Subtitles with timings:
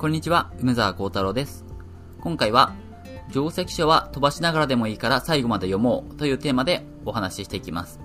[0.00, 1.66] こんにちは、梅沢幸太郎です。
[2.22, 2.72] 今回は、
[3.34, 8.00] 定石書は飛ばしながらでもいいから最後まで読もうというテーマでお話ししていきます。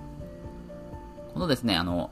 [1.32, 2.10] このですね、あの、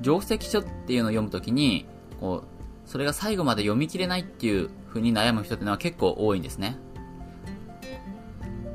[0.00, 1.84] 定石書っていうのを読むときに、
[2.18, 2.44] こ
[2.86, 6.78] う、それが最後まで読み切れないっていう風に悩む人っていうのは結構多いんですね。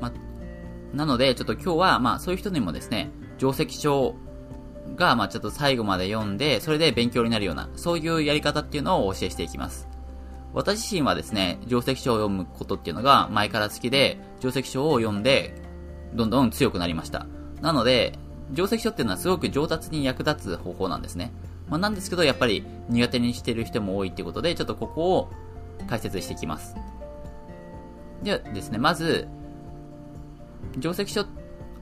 [0.00, 0.12] ま、
[0.92, 4.14] なので、ちょっと今日は、まあそういう人にもですね、定石書
[4.94, 9.88] が、まあちょっと最後まで読んで、それで勉強になるような、そういうやり方っていうのをお教えしていきます。
[10.54, 15.54] 私自身はですね、定石書を読むことっていうのが前から好きで、定石書を読んで、
[16.14, 17.26] どんどん強くなりました。
[17.60, 18.18] なので、
[18.54, 21.32] 定石書っていうのはすごく上達に役立つ方法なんですね。
[21.68, 25.30] まあ、なんですけど、やっぱり苦手にしてる人も多いっていうことで、ちょっとここを
[25.88, 26.76] 解説していきます。
[28.22, 29.26] ではですね、まず、
[30.80, 31.24] 定石書を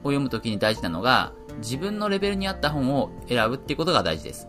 [0.03, 4.47] 読むときに大事なのが、自分のレベルに合った本を選ぶっていうことが大事です。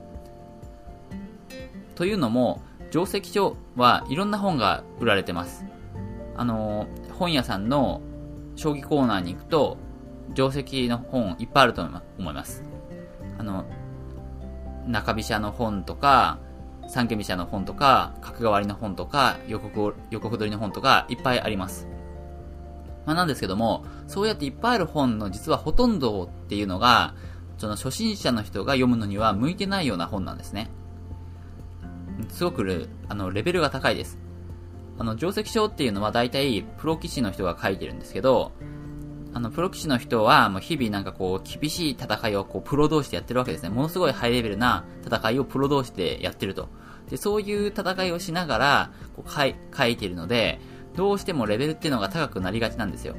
[1.94, 2.62] というのも、
[2.94, 5.64] 定石書はいろんな本が売られてます。
[6.36, 6.86] あの、
[7.18, 8.00] 本屋さんの
[8.54, 9.78] 将棋コーナーに行くと、
[10.36, 12.62] 定石の本いっぱいあると思います。
[13.36, 13.64] あの、
[14.86, 16.38] 中飛車の本とか、
[16.86, 21.88] 三家飛車の本とか、角換わりの本とか、予告、予告取りの本とか、いっぱいあります。
[23.06, 27.16] まあ、なんですけども、そうやっていっぱいある本の実はほとんどっていうのが、
[27.58, 30.70] その初心者の人が読むのには向いてないような本なんですね。
[32.34, 34.18] すごくあのレベルが高いです。
[34.98, 38.50] あの、定石書っていうのは大体プロ棋士の人が書いてるんですけど、
[39.32, 43.68] あの、プロ棋士の人は、もう日々なんかこう、厳しい戦いをこう、プロ同士でやってるわけですね。
[43.68, 46.68] ものすごいハイレベルな戦いをプロ同士でやってると。
[47.08, 50.60] で、そういう戦いをしながら、こう、書い、書いてるので、
[50.96, 53.16] どうしてもレベルっていうのが高くなりがちなんですよ。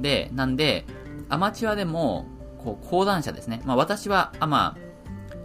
[0.00, 0.84] で、なんで、
[1.28, 2.26] アマチュアでも、
[2.58, 3.62] こう、講談社ですね。
[3.64, 4.84] まあ私は、あ、まあ、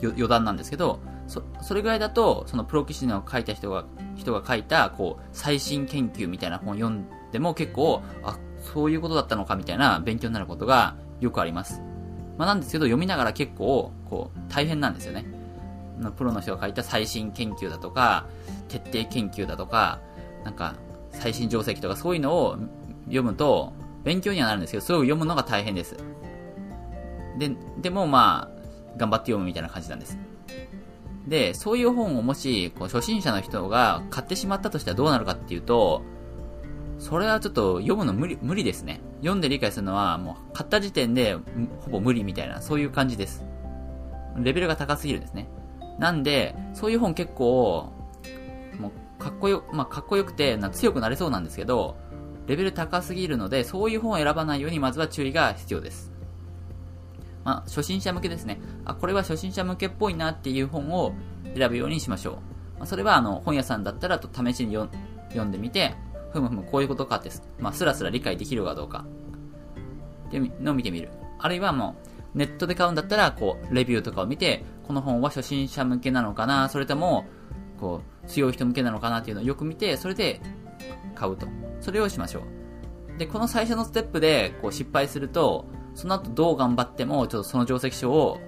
[0.01, 0.99] 余談なんですけど、
[1.29, 3.85] そ、それぐらいだと、そのプロ棋士の書いた人が、
[4.15, 8.37] 人が書いた、こう、最新研究みたいな本を読んでも結構、あ、
[8.73, 11.81] そういうことだったのかみたいな勉強になることがよくあります。
[12.37, 15.25] まあなんですけど、読みながら結構、こう、大変なんですよね。
[16.17, 18.25] プロの人が書いた最新研究だとか、
[18.67, 19.99] 徹底研究だとか、
[20.43, 20.75] なんか、
[21.11, 22.57] 最新定石とかそういうのを
[23.05, 25.95] 読むと、勉強にはなるんですけど、それを読むのが大変です。
[27.37, 27.51] で、
[27.81, 28.59] でもまあ、
[28.97, 30.17] 頑張って読むみたいな感じなんです。
[31.29, 36.01] で、そういう本をもし、こう初心者の人が買ってしまったとしたらどうなるかっていうと、
[36.97, 38.99] それはちょっと読むの無理、無理ですね。
[39.19, 41.37] 読んで理解するのは、もう買った時点で
[41.81, 43.45] ほぼ無理みたいな、そういう感じです。
[44.37, 45.47] レベルが高すぎるんですね。
[45.97, 47.93] なんで、そういう本結構、
[48.79, 51.95] もうかっこよ、まあ、かっこよくてな強くなれそうなんですけど、
[52.47, 56.11] レベル高すぎるので、そういう本を選ばないようにまずは注意が必要です。
[57.43, 58.59] まあ、初心者向けですね。
[58.85, 61.13] あ、これは初心者向けっぽいなっていう本を
[61.55, 62.33] 選ぶようにしましょう。
[62.79, 65.95] まあ、それはあの、本屋さんだったらと試しに読んでみて、
[66.31, 69.05] ふむふむこういうことかって、まあ、スラスラ理解できるかどうか。
[70.27, 71.09] ってのを見てみる。
[71.39, 71.95] あるいはも
[72.35, 77.25] う、ネットで買うんだったら、こう、レビューとかを見て、この本は初心者向けなのかな、それとも、
[77.79, 80.41] こう、強い人向けなのかなっていうのをよく見て、それで
[81.15, 81.47] 買うと。
[81.81, 82.41] それをしましょ
[83.15, 83.17] う。
[83.17, 85.65] で、この最初のステップで、こう、失敗すると、
[85.99, 88.39] その後どう頑張っても、ちょっとその定石書を、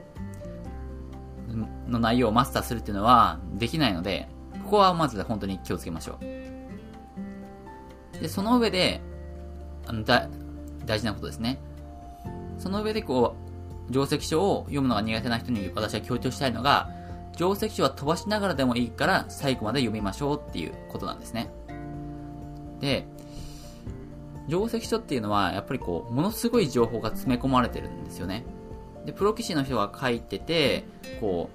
[1.85, 4.29] の内容をマスターするっていうのはできないので、
[4.63, 8.21] ここはまず本当に気をつけましょう。
[8.21, 9.01] で、その上で、
[9.85, 10.29] あの、だ、
[10.85, 11.59] 大事なことですね。
[12.57, 13.35] その上でこ
[13.89, 16.89] う、定石書を読むのが苦手な人に私は強調したいのが、
[17.35, 21.51] 定石書は飛ばしながらでもいいから最後まで読みましょうっていうことなんですね。
[22.79, 23.05] で、
[24.47, 28.43] 定石書っていうのは、やっぱりこう、ものすごい情報が詰め込まれてるんですよね。
[29.05, 30.85] で、プロ棋士の人が書いてて、
[31.19, 31.49] こ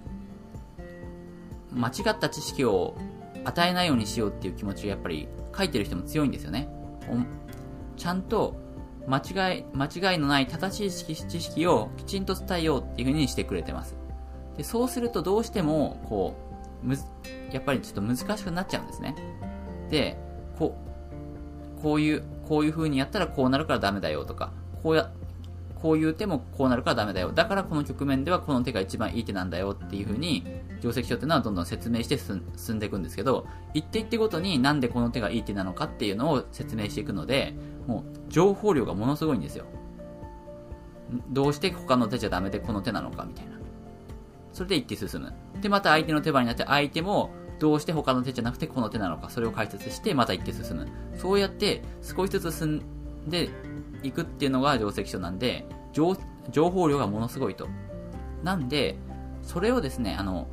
[1.72, 2.96] う、間違った知識を
[3.44, 6.68] 与えないようにしようっていう気持ちがやっぱり書いてる人も強いんですよね。
[7.96, 8.56] ちゃんと
[9.06, 13.96] 間違い、間違いのない正しい知識をきちんと伝えようっていう風にしてくれてます。
[14.56, 16.34] で、そうするとどうしても、こ
[16.82, 16.96] う、む
[17.52, 19.14] やっぱりちょっと難しくなっちゃうんですね。
[19.90, 20.18] で、
[20.58, 20.76] こ
[21.78, 24.52] う、こういう、こういう風にやったらこうなるからダメだよとか、
[24.82, 25.10] こうや、
[25.74, 27.32] こういう手もこうなるからダメだよ。
[27.32, 30.44] だからこの局面ではこの手が一番いい手なんだよっていう風に、
[30.80, 37.54] 定石書っていうのはどんどん説明して進んでいくんですけど、一手一手ごとになんでこの手がいい手なのかっていうのを説明していくので、
[37.86, 39.66] もう情報量がものすごいんですよ。
[41.30, 43.52] どうして他の手じゃダメでこの手なのかみたいな。
[44.52, 45.32] それで一手進む。
[45.60, 50.88] で、また相手の手番になって相手もどうして他の手じゃなくてこの手なのか、それを解説してまた一手進む。
[51.16, 52.82] そうやって少しずつ進
[53.26, 53.48] んで
[54.02, 56.14] いくっていうのが定石書なんで、情
[56.70, 57.68] 報量がものすごいと。
[58.42, 58.96] なんで、
[59.42, 60.48] それをですね、あの、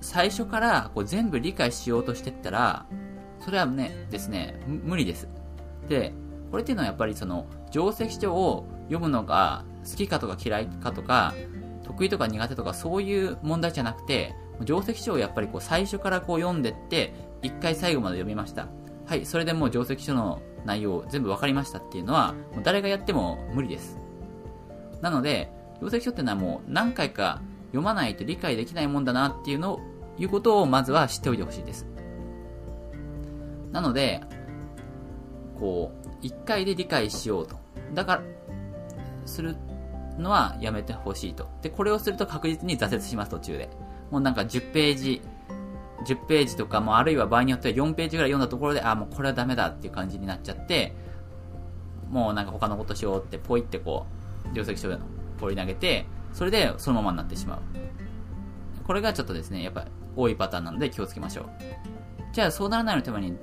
[0.00, 2.86] 最初からこう全部理解しようとしてったら、
[3.40, 5.28] それはね、ですね、無理です。
[5.88, 6.12] で、
[6.50, 11.34] これっていうのはやっぱりその、定石書を読むのが好きかとか嫌いかとか、
[11.82, 14.34] 得意とか苦手とかそういう問題じゃなくて、
[14.64, 18.68] 定石書をやっぱりこう最初からこう読んでって、一回最後まで読みました。
[19.06, 23.98] はい、それでもう定石書の内容全部分かりましたっていうのは、もう誰がやっても無理です。
[25.00, 25.50] なので、
[25.80, 29.80] 定石書っていうのはもう何回か読まないと理解できないもんだなっていうのを、
[30.18, 31.86] いうことをまずは知っておいてほしいです。
[33.72, 34.20] なので、
[35.58, 37.56] こう、一回で理解しようと。
[37.94, 38.22] だから、
[39.24, 39.56] する
[40.18, 41.48] のはやめてほしいと。
[41.62, 43.70] で、これをすると確実に挫折します、途中で。
[44.12, 45.22] もうなんか10ページ、
[46.04, 50.94] 10ページとかもあるいは場合によっては4ページぐらい読んだところで、あ、もうこれはダメだっていう感じになっちゃって、
[52.10, 54.04] もうなんか他のことしようってポイってこ
[54.44, 54.98] う、定石書の
[55.40, 56.04] 放り投げて、
[56.34, 57.60] それでそのままになってしまう。
[58.84, 61.46] これがちょっとですね、やっぱ多いパターンなので気をつけましょう。
[62.34, 63.34] じゃあそうならないのために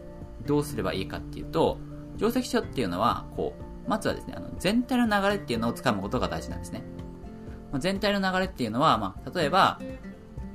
[0.45, 1.79] どうすればいいかっていうと、
[2.19, 6.83] 定石書っていうのは、こう、まずはですね、あの全体の流れっていうのをつかむことが大事なんですね。
[7.77, 9.79] 全体の流れっていうのは、まあ、例えば、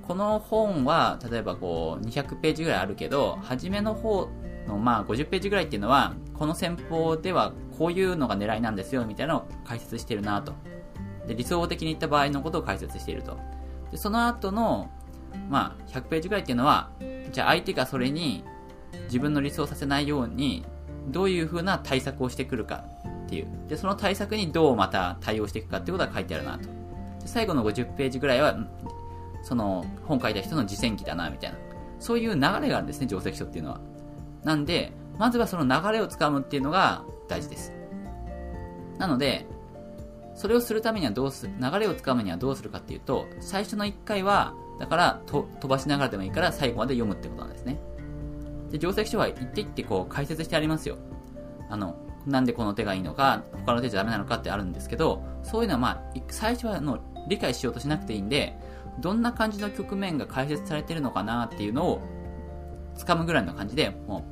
[0.06, 4.28] この本は、例えばこう、200ページぐらいあるけど、初めの方
[4.66, 10.52] の、まあ、50ページぐらいっていうのは、この戦法ではこういうのが狙いなんですよ、みたいなのを解説してるなと。
[11.26, 13.38] で、理想的に言った場合のことを解説していると。
[13.90, 14.90] で、その後の、
[15.48, 16.90] まあ、100ページぐらいっていうのは、
[17.32, 18.44] じゃあ相手がそれに
[19.04, 20.64] 自分の理想させないように、
[21.08, 22.84] どういう風な対策をしてくるか
[23.24, 23.46] っていう。
[23.68, 26.68] で、その対策にどうまた対応していくかっていうことが書いてあるなと。
[27.24, 28.56] 最後の50ページぐらいは、
[29.44, 31.58] その本書いた人の実践記だな、みたいな。
[32.00, 33.80] そういう流れがあるんですね、定石書っていうのは。
[34.42, 37.72] なんで、まずはその流れをつかむっていうのが大事です。
[38.98, 39.46] なので、
[40.34, 47.78] それをするためにはどうする、流れをつかむにはどうするかっていうと、最初の1回は、だからと飛ばしながらでもいいから最後まで読むってことなんですね。
[48.70, 50.96] で、定石書は一って一ってこう解説してありますよ。
[51.68, 51.96] あの、
[52.26, 56.98] なんでこの手がいいのか、他の手じゃダメなのかってあるんですけど、そういうのはまあ、最初はの
[57.28, 58.58] 理解しようとしなくていいんで、
[59.00, 62.00] どんな感じの局面が解説されてるのかなっていうのを
[62.96, 64.24] 掴むぐらいの感じで、も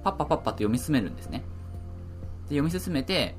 [0.00, 1.42] う、パッパパッパと読み進めるんですね。
[2.48, 3.36] で、読み進めて、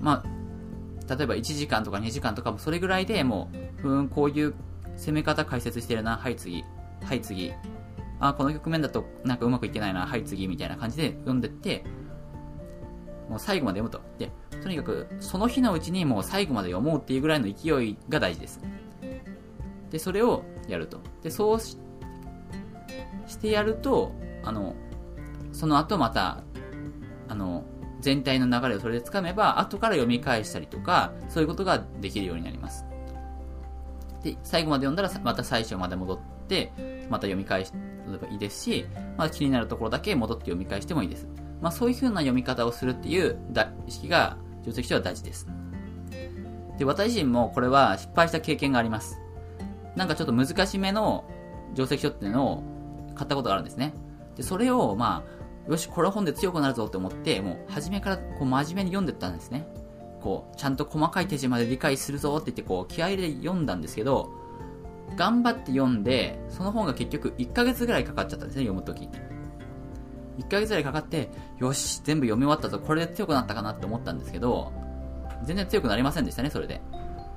[0.00, 3.50] まあ、例えば1時間とか2時間とかもそれぐらいでも
[3.82, 4.54] う、うん、こういう
[4.96, 6.64] 攻め方解説してるな、はい次、
[7.02, 7.52] はい次、
[8.20, 11.84] あ、この局面だとなんかうまくいってないな、はい次、みたいな感じで読んでって、
[13.28, 14.18] もう最後まで読むと。
[14.18, 14.32] で、
[14.62, 18.60] とにかくその日のうちにもう最後まで読もうっていうぐらいの勢いが大事です。
[19.90, 21.00] で、それをやると。
[21.22, 21.78] で、そうし
[23.26, 24.12] してやると、
[24.42, 24.74] あの、
[25.52, 26.42] その後また、
[27.28, 27.64] あの、
[28.00, 32.86] 全体の流れをそれでつかめば、後から読み返したりとか、そういうことができるようになります。
[34.22, 36.18] で、最後まで読んだら、また最初まで戻っ
[36.48, 36.72] て、
[37.10, 38.86] また読み返してもいいですし、
[39.16, 41.28] まあ、気になるところだけ戻って読み返してもいいです。
[41.60, 43.38] まあ、そういう風な読み方をするっていう
[43.86, 45.46] 意識が、定石書は大事です。
[46.78, 49.18] で、私自身もこれは失敗した経験があります。
[49.98, 51.24] なんかちょっと難しめの
[51.74, 52.62] 定石書っていうのを
[53.16, 53.92] 買ったことがあるんですね。
[54.36, 55.24] で、それを、ま
[55.66, 59.66] あ、よし、これ本で強くなるぞって思って、もう、初めからこう真面目に読んでったんですね。
[60.22, 64.30] こう、ちゃんと細かい手順まで理解するぞって言って、こう、気合で読んだんですけど、
[65.16, 69.08] 頑張って読んで、その本が結局1ヶ月ぐらいかかっちゃったんですね、読むとき。
[70.38, 71.28] 1ヶ月ぐらいかかって、
[71.58, 74.72] よし、全部読み終わったぞ、これで強くなったかなって思ったんですけど、
[75.42, 76.80] 全然強くなりませんでしたね、それで。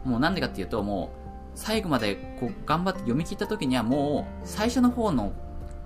[0.06, 1.21] もうなんでかっていうと、もう、
[1.55, 5.34] 最後までこう頑張って読み切った時にはもう最初の方の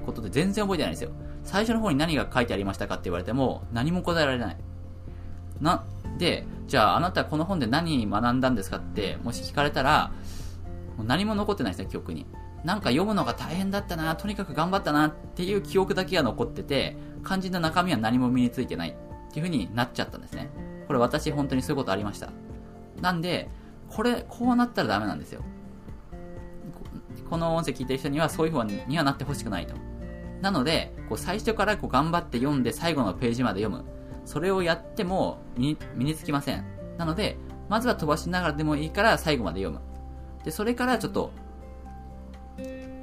[0.05, 1.12] ことで全然覚えてないんですよ。
[1.43, 4.57] 最初の方に何が書いてありましたかって言われても何も答えられない。
[5.62, 5.86] な、
[6.17, 10.12] で、じゃああなたこの本で何学んだんですかってもし聞かれたら、
[10.98, 12.25] も何も残ってないですよ、記憶に。
[12.63, 18.93] なんか読むのが大変だったな、とにかく頑張ったなっていう記憶だけが残ってて、肝心な中身は何も身についてないっ
[19.31, 20.50] ていう風になっちゃったんですね。
[20.88, 22.29] これ私本当にそういうことありました。
[23.01, 23.50] なんで、
[23.89, 25.43] これ、こうなったらダメなんですよ。
[27.29, 29.75] この音声聞いてる人にはそういう風にはなってほしくないと。
[30.41, 33.86] なので、こう最初からこう頑張って読んで最後のページまで読む。
[34.25, 36.65] それをやっても身につきません。
[36.98, 37.38] なので、
[37.70, 39.82] まずは飛ばしながらでもいいから最後まで読む。
[40.44, 41.32] で、それからちょっと、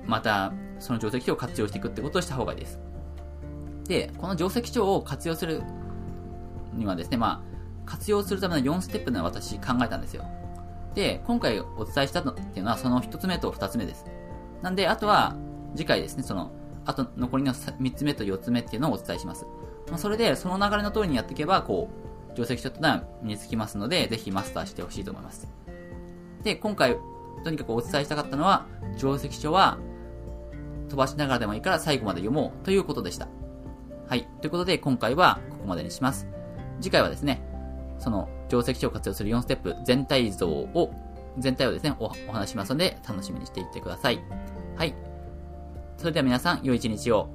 [0.06, 2.80] また、その定石書を活用していくってことをした方がいいです。
[3.84, 5.62] で、この定石書を活用する
[6.74, 7.52] にはですね、まあ、
[7.84, 10.24] 活用するための4ステップの私考えたんですよ。
[10.94, 14.04] で、今回お伝えしたのっていうのはその1つ目と2つ目です。
[14.62, 15.36] なんで、あとは
[15.74, 16.52] 次回ですね、その、
[16.84, 19.46] あと残りの3つ目と4つ目っていうのをお伝えします。
[19.88, 21.88] まあ、それで、その流れの通りにやっていけば、こ
[22.32, 25.48] う、定石ちょっとな身につきますので、ぜひマスターしてほしいと思います。
[26.42, 26.96] で、今回、
[27.44, 28.66] とにかくお伝えしたかったのは、
[28.98, 29.78] 定石書は
[30.88, 33.28] 飛ばしながらでもいいから最後まで読もうということでした。
[34.08, 34.28] はい。
[34.40, 36.26] ということで、今回はここまでにします。
[36.80, 37.42] 次回はですね、
[37.98, 40.92] その定石書を活用する4ステップ全体像を、
[41.38, 44.20] 全体をですね、おお話しますので、楽しみにしていってください。
[44.76, 44.94] はい。
[45.96, 47.28] それでは皆さん、良い一日を。